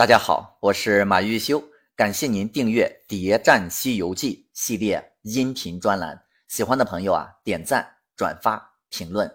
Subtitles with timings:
[0.00, 1.62] 大家好，我是马玉修，
[1.94, 6.18] 感谢您订阅《谍战西游记》系列音频专栏。
[6.48, 9.30] 喜欢的朋友啊，点赞、转发、评论。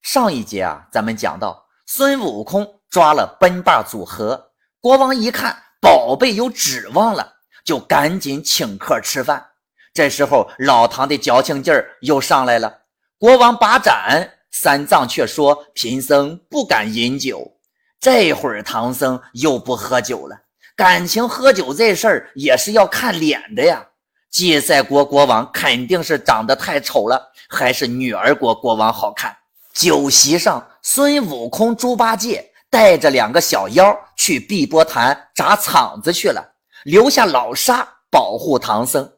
[0.00, 7.30] 上一节啊，咱们讲到孙悟空抓了奔霸组合，国王一看宝贝有指望了，
[7.62, 9.46] 就赶紧请客吃饭。
[9.92, 12.84] 这时候老唐的矫情劲儿又上来了，
[13.18, 17.57] 国王把盏，三藏却说贫僧不敢饮酒。
[18.00, 20.36] 这会儿唐僧又不喝酒了，
[20.76, 23.84] 感情喝酒这事儿也是要看脸的呀。
[24.30, 29.36] 祭赛国国王肯定是长得太丑了，还是女儿国国王好看？
[29.72, 36.44] 酒席上，孙悟空、猪八戒带着两个小妖去碧波潭砸场子去了，
[36.84, 39.10] 留下老沙保护唐僧。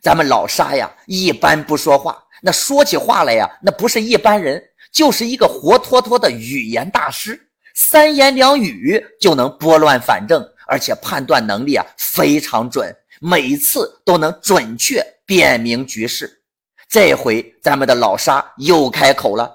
[0.00, 4.62] 咱们老沙呀，一般不说话，那说起话来呀，那不是一般人，
[4.92, 7.49] 就是一个活脱脱的语言大师。
[7.74, 16.42] 三言两语就能拨乱反正，而且判断能力啊非常准，每次都能准确辨明局势。
[16.88, 19.48] 这回咱们的老沙又开口了：“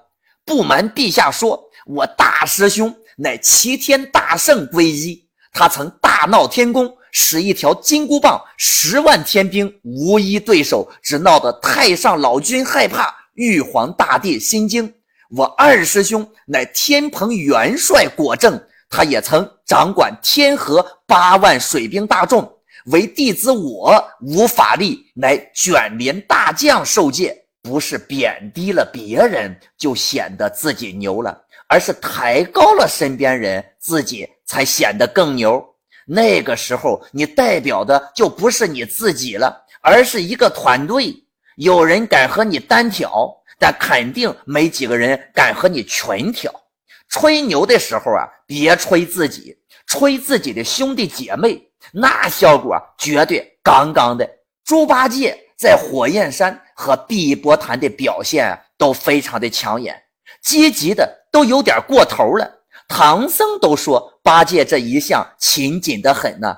[0.45, 14.91] 不瞒陛下说，我大师兄乃齐天大圣归一，他曾大闹天宫，使一条金箍棒，十万天兵无一对手，只闹得太上老君害怕，玉皇大帝心惊。”
[15.35, 18.57] 我二师兄乃天蓬元帅果正，
[18.89, 22.49] 他也曾掌管天河八万水兵大众。
[22.85, 35.61] 为弟子我无法力，乃卷帘大将受戒，不是贬低了别人就显得自己牛了，而是抬高了身边人，自己才显得更牛。
[36.05, 41.13] 那个时候，你代表的就不是你自己了，而是一个团队。
[41.57, 43.35] 有人敢和你单挑。
[43.57, 46.51] 但肯定没几个人敢和你群挑。
[47.07, 49.55] 吹牛的时候啊，别吹自己，
[49.87, 51.61] 吹自己的兄弟姐妹，
[51.93, 54.27] 那效果绝对杠杠的。
[54.63, 59.95] 猪八戒在火焰山和碧波潭的表现都非常的抢眼，
[60.41, 62.51] 积极的都有点过头了。
[62.87, 66.55] 唐僧都说八戒这一向勤谨的很呢，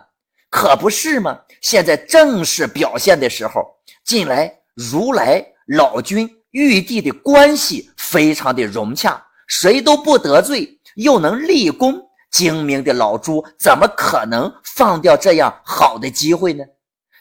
[0.50, 1.40] 可不是吗？
[1.62, 3.62] 现在正是表现的时候。
[4.06, 6.30] 近来如来老君。
[6.52, 16.64] 玉帝的关系非常的融洽，谁都不得罪，又能立功，精明的老猪怎么可能放掉这样好的机会呢？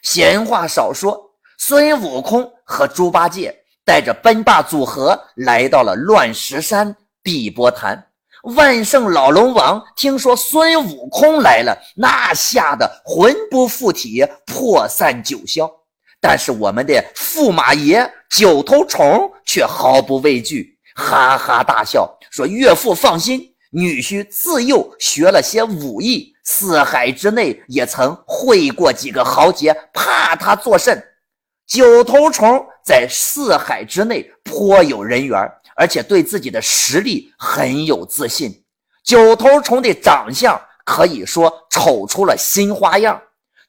[0.02, 1.18] 闲话少说，
[1.58, 3.54] 孙悟空和猪八戒
[3.84, 8.06] 带着奔霸组合来到了乱石山碧波潭。
[8.54, 15.68] 万圣老龙王听说孙悟空来了，那吓得魂不附体，破散九霄。
[16.28, 31.00] 但是我们的驸马爷九头虫却毫不畏惧，哈哈大笑说：“岳父放心，女婿自幼学了些武艺，四海之内也曾会过几个豪杰，怕他作甚？”
[31.64, 35.38] 九头虫在四海之内颇有人缘，
[35.76, 38.64] 而且对自己的实力很有自信。
[39.04, 43.22] 九头虫的长相可以说丑出了新花样。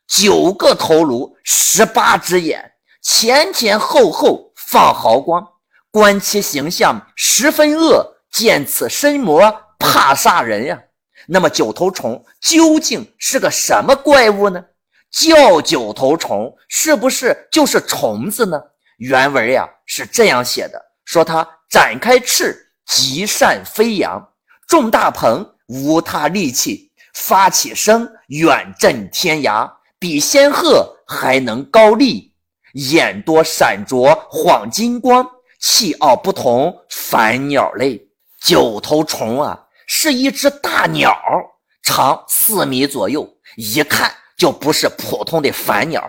[0.08, 5.46] 九个头颅，十八只眼，前前后后放毫光，
[5.92, 8.14] 观其形象十分恶。
[8.30, 9.42] 见此身模，
[9.80, 10.78] 怕杀人呀！
[11.28, 14.64] 那么九头虫究竟是个什么怪物呢？
[15.10, 18.62] 叫九头虫，是不是就是虫子呢？
[18.98, 24.22] 原文呀是这样写的：说它展开翅，极善飞扬，
[24.68, 29.68] 种大棚，无他利器，发起声，远震天涯。
[30.00, 32.32] 比仙鹤还能高立，
[32.74, 35.28] 眼多闪着晃金光，
[35.60, 38.00] 气傲不同凡鸟类。
[38.40, 41.18] 九头虫啊，是一只大鸟，
[41.82, 46.08] 长四米左右，一看就不是普通的凡鸟。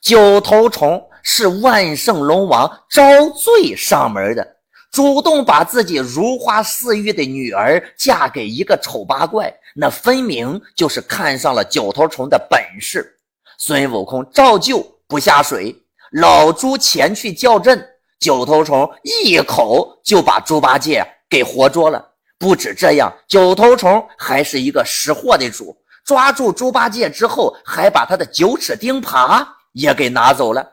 [0.00, 4.56] 九头虫是万圣龙王招罪上门的，
[4.90, 13.16] 主动把自己如花似玉的女儿嫁给一个丑八怪，那分明就是看上了九头虫的本事。
[13.60, 15.76] 孙悟空照旧不下水，
[16.12, 17.84] 老猪前去叫阵，
[18.20, 22.12] 九头虫一口就把猪八戒给活捉了。
[22.38, 30.64] 不止这样，九头虫还是一个识货的主，抓住猪八戒之后，还把他的九齿钉耙也给拿走了。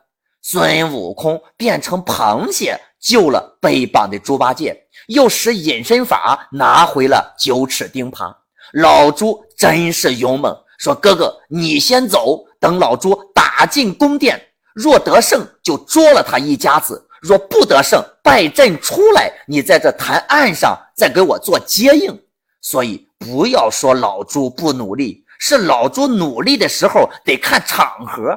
[0.43, 8.31] 孙悟空变成螃蟹救了被绑的猪八戒，又使隐身法拿回了九齿钉耙。
[8.73, 14.41] 老猪真是勇猛，说：“哥哥，你先走。”等老朱打进宫殿，
[14.73, 22.19] 若得胜就捉了他一家子；若不得胜，败阵出来，你在这潭岸上再给我做接应。
[22.61, 28.35] 所以不要说老朱不努力，是老朱努力的时候得看场合。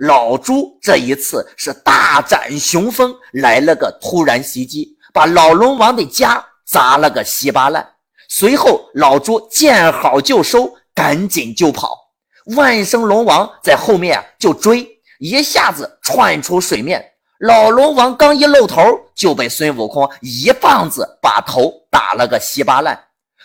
[0.00, 7.88] 老朱这一次是大展雄风，来了个突然袭击，把老龙王的家砸了个稀巴烂。
[8.28, 12.07] 随后，老朱见好就收，赶紧就跑。
[12.56, 17.04] 万圣龙王在后面就追，一下子窜出水面。
[17.40, 18.82] 老龙王刚一露头，
[19.14, 22.98] 就被孙悟空一棒子把头打了个稀巴烂。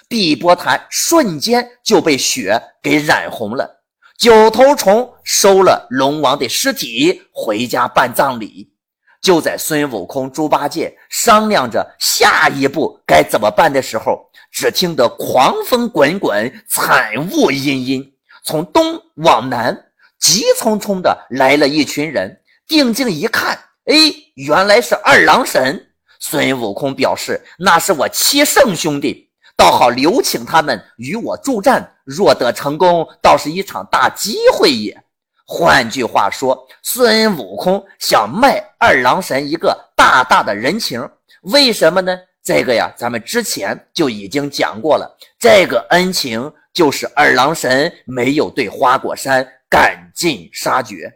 [0.07, 3.81] 碧波潭瞬间就被血给染红了。
[4.17, 8.69] 九头虫收了龙王的尸体回家办葬礼。
[9.21, 18.12] 就在孙悟空、猪八戒商量着下一步该怎么办的时候，只听得狂风滚滚，惨雾阴阴，
[18.43, 19.85] 从东往南
[20.19, 22.39] 急匆匆的来了一群人。
[22.65, 23.95] 定睛一看，哎，
[24.35, 25.85] 原来是二郎神。
[26.19, 34.97] 孙悟空表示：“那是我七圣兄弟。”倒好留请他们与我助战，若得成功，倒是一场大机会也。
[35.45, 41.07] 换句话说，孙悟空想卖二郎神一个大大的人情。
[41.41, 42.17] 为什么呢？
[42.41, 45.17] 这个呀，咱们之前就已经讲过了。
[45.37, 51.11] 这个恩情就是二郎神没有对花果山赶尽杀绝。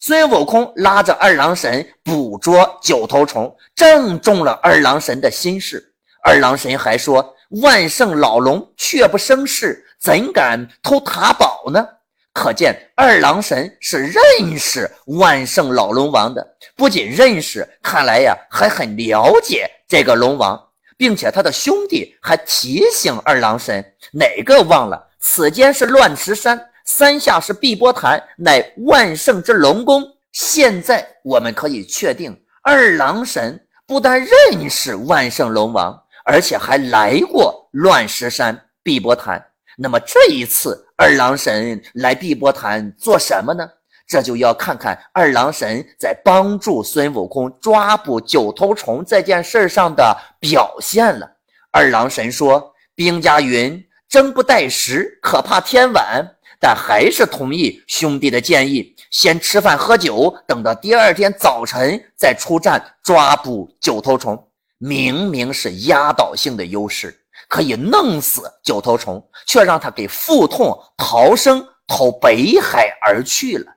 [0.00, 5.94] 孙悟空拉着二郎神捕捉九头虫，正中了二郎神的心事。
[6.22, 7.32] 二郎神还说。
[7.62, 11.86] 万圣老龙却不生事，怎敢偷塔宝呢？
[12.32, 16.44] 可见二郎神是认识万圣老龙王的，
[16.74, 20.60] 不仅认识，看来呀还很了解这个龙王，
[20.96, 25.06] 并且他的兄弟还提醒二郎神哪个忘了？
[25.18, 30.02] 此间是乱石山，山下是碧波潭，乃万圣之龙宫。
[30.32, 36.02] 现在我们可以确定，二郎神不但认识万圣龙王。
[36.28, 39.40] 而且还来过乱石山碧波潭，
[39.78, 43.64] 那么这一次二郎神来碧波潭做什么呢？
[44.06, 51.28] 这就要看看二郎神在帮助孙悟空抓捕九头虫这件事上的表现了。
[51.70, 56.26] 二郎神说：“兵家云争不待时，可怕天晚。”
[56.58, 64.42] 但还是同意兄弟的建议，先吃饭喝酒，等到第二天早晨再出战抓捕九头虫。
[64.78, 67.14] 明明是压倒性的优势，
[67.46, 73.75] 可以弄死九头虫，却让他给腹痛逃生，投北海而去了。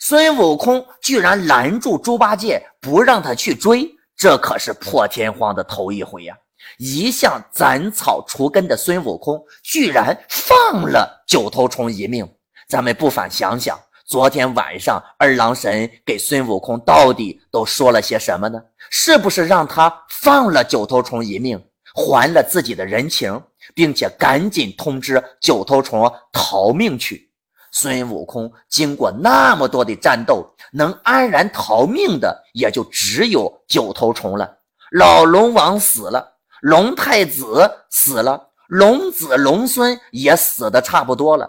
[0.00, 6.36] 孙悟空居然拦住猪八戒，不让他去追，这可是破天荒的头一回呀！
[6.78, 12.28] 一向斩草除根的孙悟空，居然放了九头虫一命。
[12.68, 13.78] 咱们不妨想想。
[14.06, 18.58] 昨天晚上，二郎神给孙悟空到底都说了些什么呢？
[18.90, 21.62] 是不是让他放了九头虫一命，
[21.94, 23.38] 还了自己的人情，
[23.74, 27.27] 并且赶紧通知九头虫逃命去？
[27.70, 34.50] 孙悟空经过那么多的战斗，能安然逃命的也就只有九头虫了。
[34.92, 36.26] 老龙王死了，
[36.62, 41.48] 龙太子死了，龙子龙孙也死的差不多了。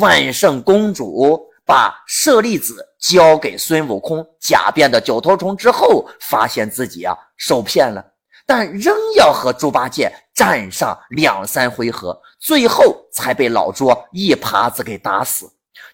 [0.00, 1.46] 万圣公主。
[1.66, 8.04] 把舍利子交给孙悟空假变的九头虫之后，发现自己啊受骗了，
[8.44, 15.48] 但仍要和猪八戒战上两三回合，最后才被老猪一耙子给打死。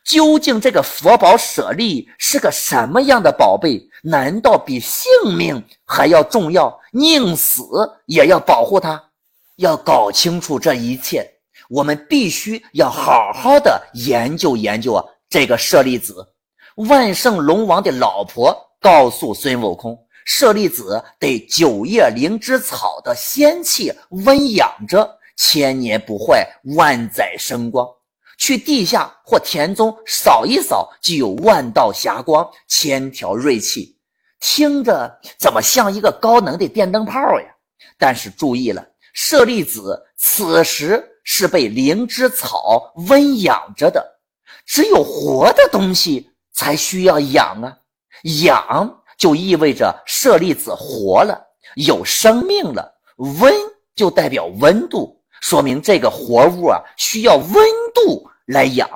[0.07, 3.83] 究竟这个佛宝舍利是个什么样的宝贝？
[4.05, 6.81] 难道比性命还要重要？
[6.93, 7.65] 宁死
[8.07, 9.03] 也要保护它？
[9.57, 11.29] 要搞清楚这一切，
[11.69, 15.05] 我们必须要好好的研究研究啊！
[15.29, 16.25] 这个舍利子，
[16.89, 26.47] 万圣龙王的老婆告诉孙悟空，舍利子得九叶灵芝草的仙气温养着，千年不坏，
[26.77, 27.96] 万载生光。
[28.47, 33.97] 去地下或田中扫一扫，就有万道霞光，千条锐气。
[34.39, 37.47] 听着怎么像一个高能的电灯泡呀？
[37.99, 44.01] 但是注意了，舍利子此时是被灵芝草温养着的。
[44.65, 47.77] 只有活的东西才需要养啊，
[48.45, 52.95] 养就意味着舍利子活了，有生命了。
[53.41, 53.53] 温
[53.97, 57.53] 就代表温度，说明这个活物啊需要温
[57.93, 58.89] 度来养。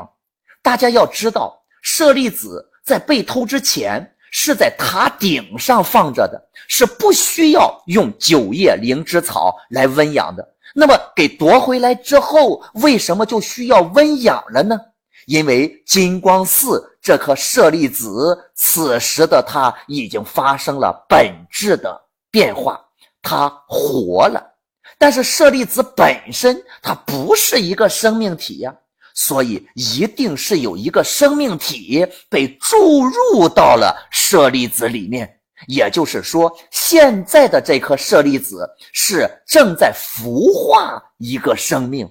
[0.62, 10.46] 大家要知道，舍利子在被偷之前是在塔顶上放着的，是不需要用九叶灵芝草来温养的。
[10.74, 14.78] 那么给夺回来之后，为什么就需要温养了呢？
[15.26, 22.80] 因为金光寺这颗舍利子，此时的它已经发生了本质的变化，
[23.22, 24.42] 它活了。
[24.98, 28.74] 但是舍利子本身它不是一个生命体呀，
[29.14, 35.36] 所以一定是有一个生命体被注入到了舍利子里面。
[35.66, 42.10] 也就是说，现在的这颗舍利子是正在孵化一个生命。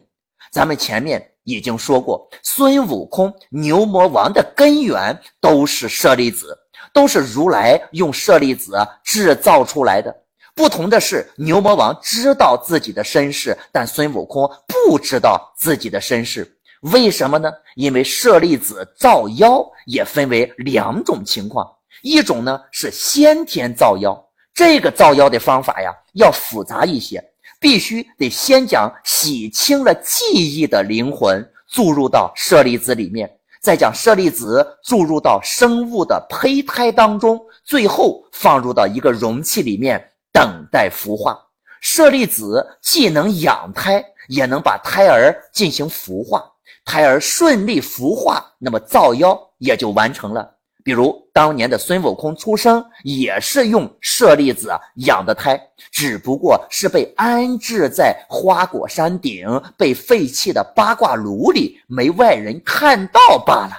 [0.51, 6.55] 咱们前面已经说过，孙悟空、牛魔王的根源都是舍利子，
[6.93, 10.15] 都是如来用舍利子制造出来的。
[10.53, 16.58] 不同的是，牛魔王知道自己的身世，但孙悟空不知道自己的身世。
[16.81, 17.51] 为什么呢？
[17.75, 21.69] 因为舍利子造妖也分为两种情况，
[22.01, 24.17] 一种呢是先天造妖，
[24.53, 27.23] 这个造妖的方法呀要复杂一些。
[27.61, 33.29] 必须得先将洗清了记忆的灵魂注入到舍利子里面，
[33.61, 41.37] 再将舍利子注入到生物的胚胎当中，最后放入到一个容器里面等待孵化。
[41.81, 46.49] 舍利子既能养胎，也能把胎儿进行孵化。
[46.89, 50.49] 胎儿顺利孵化，那么造妖也就完成了。
[50.83, 59.45] 比如当年的孙悟空出生也是用舍利子养的胎，只不过是被安置在花果山顶
[59.77, 63.73] 被废弃的八卦炉里，没外人看到罢了。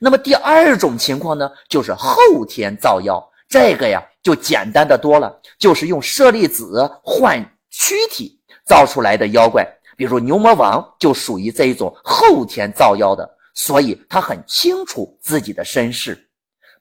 [0.00, 2.16] 那么第二种情况呢，就是后
[2.48, 9.66] 天造妖，这个呀就简单的多了，就是用舍利子换躯体造出来的妖怪。
[9.96, 16.16] 比如牛魔王就属于这一种后天造妖的，所以他很清楚自己的身世。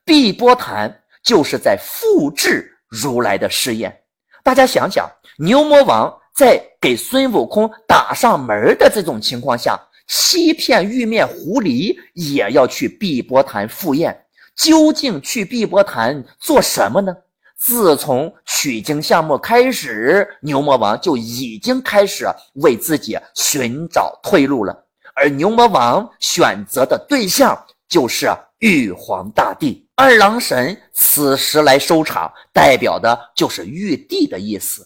[0.04, 0.94] 碧波潭
[1.24, 3.98] 就是在复制如来的试验。
[4.44, 14.16] 大家想想，牛魔王在给孙悟空打上门的这种情况下，欺骗玉面狐狸也要去碧波潭赴宴。
[14.56, 17.14] 究竟去碧波潭做什么呢？
[17.58, 24.86] 自从取经项目开始，牛魔王就已经开始为自己寻找退路了。
[25.16, 27.58] 而牛魔王选择的对象
[27.88, 29.88] 就是玉皇大帝。
[29.96, 34.86] 二郎神此时来收场，代表的就是玉帝的意思。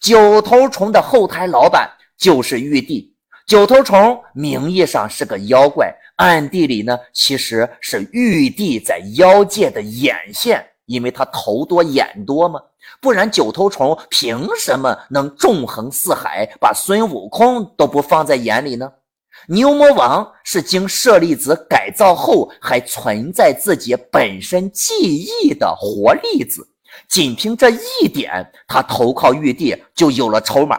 [0.00, 3.14] 九头虫的后台老板就是玉帝。
[3.46, 12.60] 九头虫名义上是个妖怪，暗地里呢其实是玉帝在妖界的眼线，因为他头多眼多嘛。
[13.00, 18.90] 不然九头虫凭什么能纵横四海，把孙悟空都不放在眼里呢？
[19.46, 26.68] 牛魔王是经舍利子改造后还存在自己本身记忆的活粒子，
[27.08, 30.78] 仅凭这一点，他投靠玉帝就有了筹码。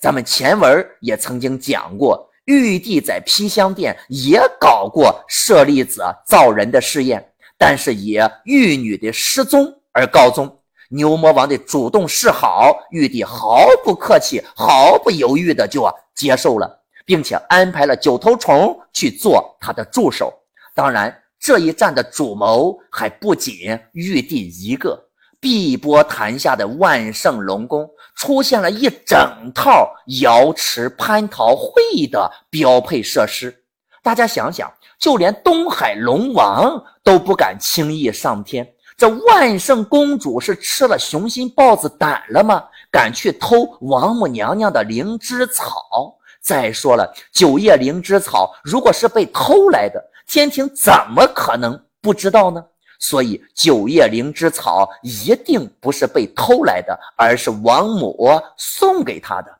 [0.00, 7.29] 咱们前文也曾经讲过，玉帝在披香殿也搞过舍利子造人的试验，
[7.60, 10.58] 但是以玉女的失踪而告终。
[10.88, 16.78] 牛魔王的主动示好，玉帝毫不客气、毫不犹豫的就啊接受了。
[17.10, 20.32] 并且安排了九头虫去做他的助手。
[20.76, 24.96] 当然，这一战的主谋还不仅玉帝一个。
[25.40, 33.64] 碧波潭下的万圣龙宫出现了一整套瑶池蟠桃会的标配设施。
[34.04, 42.62] 大家想想，就连东海龙王都不敢轻易上天，这万圣公主是吃了雄心豹子胆了吗？
[42.92, 46.14] 敢去偷王母娘娘的灵芝草？
[46.42, 52.62] 再说了，九叶灵芝草如果是被偷来的，天庭怎么可能不知道呢？
[52.98, 59.50] 所以，九叶灵芝草一定不是被偷来的，而是王母送给他的。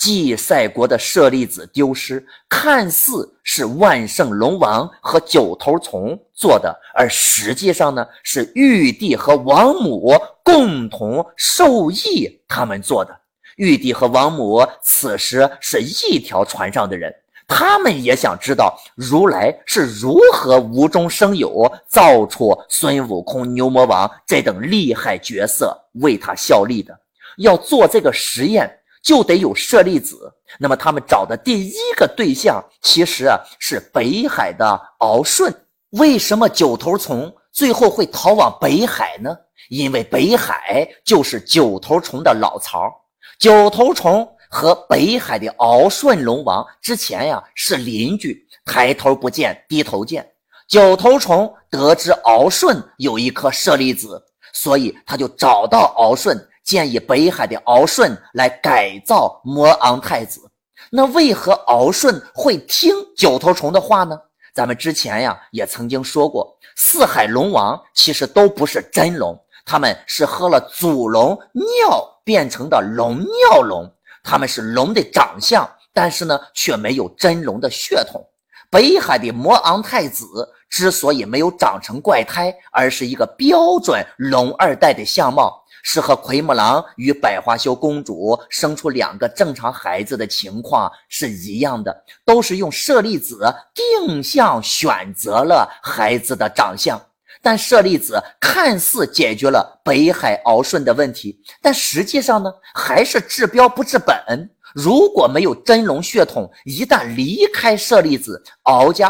[0.00, 13.14] 祭赛国的舍利子丢失，看似是万圣龙王和九头虫做的，而实际上呢，是玉帝和王母共同授意他们做的。
[13.56, 17.14] 玉帝和王母此时是一条船上的人，
[17.46, 26.98] 他们也想知道如来是如何无中生有造出孙悟空、牛魔王这等厉害角色为他效力的。
[27.36, 30.32] 要做这个实验，就得有舍利子。
[30.58, 35.54] 那么他们找的第一个对象，其实啊是北海的敖顺。
[35.90, 39.36] 为什么九头虫最后会逃往北海呢？
[39.68, 42.90] 因为北海就是九头虫的老巢。
[43.38, 50.28] 九头虫和北海的敖顺龙王之前呀是邻居，抬头不见低头见。
[50.68, 56.36] 九头虫得知敖顺有一颗舍利子，所以他就找到敖顺，
[56.70, 60.40] 建议北海的敖顺来改造魔昂太子。
[60.88, 64.16] 那为何敖顺会听九头虫的话呢？
[64.54, 69.36] 咱们之前呀也曾经说过，四海龙王其实都不是真龙，
[69.66, 72.06] 他们是喝了祖龙尿。
[72.22, 78.24] 变成的龙尿龙，他们是龙的长相，但是呢却没有真龙的血统。
[78.70, 80.24] 北海的魔昂太子
[80.68, 97.00] 之所以没有长成怪胎，而是一个标准龙二代的相貌，是和奎木狼与百花羞公主生出两个正常孩子的情况是一样的，都是用舍利子定向选择了孩子的长相。
[97.42, 104.50] 但舍利子看似解决了北海敖顺的问题，但实际上呢，还是治标不治本。
[104.74, 109.08] 如果没有真龙血统，一旦离开舍利子，敖家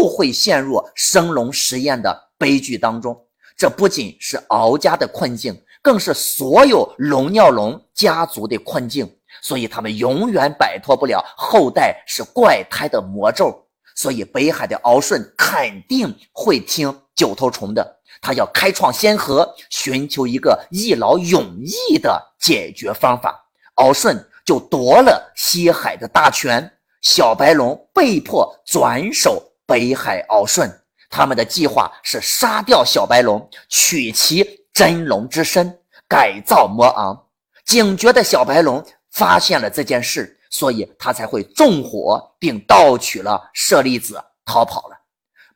[0.00, 3.16] 又会陷入生龙实验的悲剧当中。
[3.56, 9.08] 这不仅是敖家的困境，更是所有龙尿龙家族的困境。
[9.40, 13.56] 所以他们永远摆脱不了后代是怪胎的魔咒。
[13.94, 23.48] 所以北海的敖顺肯定会听九头虫的，他要开创先河，寻求一个一劳永逸的解决方法。
[23.76, 24.18] 敖顺。
[24.46, 26.70] 就夺了西海的大权，
[27.02, 30.70] 小白龙被迫转手北海敖顺。
[31.10, 35.74] 他们的计划是杀掉小白龙，取其真龙之身，
[36.06, 37.18] 改造魔昂。
[37.64, 44.96] 警觉的小白龙发现了这件事，所以他才会纵火并盗取了舍利子，逃跑了。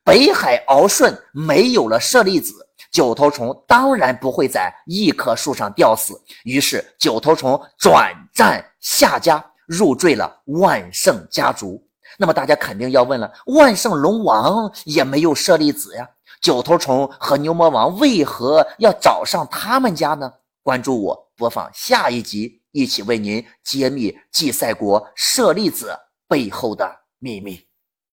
[0.03, 2.67] 北海敖顺没有了舍利子。
[2.91, 11.79] 九头虫当然不会在一棵树上吊死，于是九头虫转战夏家，入赘了万圣家族。
[12.17, 16.09] 那么大家肯定要问了：万圣龙王也没有舍利子呀，
[16.41, 20.33] 九头虫和牛魔王为何要找上他们家呢？
[20.63, 25.95] 关注我，播放下一集，一起为您揭秘祭赛国舍利子
[26.27, 27.70] 背后的秘密。